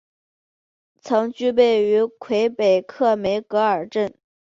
[0.99, 4.15] 曾居住于魁北克梅戈格镇。